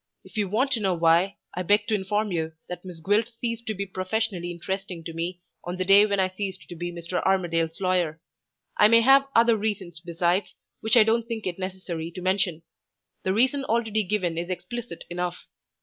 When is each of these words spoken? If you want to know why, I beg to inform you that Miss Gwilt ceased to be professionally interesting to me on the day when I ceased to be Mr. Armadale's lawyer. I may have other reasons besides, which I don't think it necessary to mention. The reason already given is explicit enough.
If 0.23 0.35
you 0.35 0.49
want 0.49 0.71
to 0.71 0.79
know 0.79 0.95
why, 0.95 1.35
I 1.53 1.61
beg 1.61 1.85
to 1.85 1.93
inform 1.93 2.31
you 2.31 2.53
that 2.67 2.83
Miss 2.83 2.99
Gwilt 3.01 3.29
ceased 3.39 3.67
to 3.67 3.75
be 3.75 3.85
professionally 3.85 4.49
interesting 4.49 5.03
to 5.03 5.13
me 5.13 5.41
on 5.63 5.77
the 5.77 5.85
day 5.85 6.07
when 6.07 6.19
I 6.19 6.27
ceased 6.27 6.67
to 6.69 6.75
be 6.75 6.91
Mr. 6.91 7.23
Armadale's 7.23 7.79
lawyer. 7.79 8.19
I 8.77 8.87
may 8.87 9.01
have 9.01 9.27
other 9.35 9.55
reasons 9.55 9.99
besides, 9.99 10.55
which 10.79 10.97
I 10.97 11.03
don't 11.03 11.27
think 11.27 11.45
it 11.45 11.59
necessary 11.59 12.09
to 12.15 12.21
mention. 12.23 12.63
The 13.21 13.33
reason 13.35 13.63
already 13.63 14.03
given 14.03 14.39
is 14.39 14.49
explicit 14.49 15.03
enough. 15.11 15.45